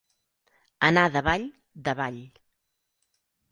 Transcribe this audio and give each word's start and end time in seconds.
Anar 0.87 1.03
davall, 1.17 1.45
davall. 1.89 2.19